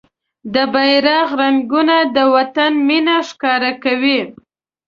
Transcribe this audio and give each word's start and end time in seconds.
د 0.53 0.55
بېرغ 0.73 1.27
رنګونه 1.41 1.95
د 2.15 2.17
وطن 2.35 2.71
مينه 2.87 3.15
ښکاره 3.29 3.71
کوي. 3.83 4.19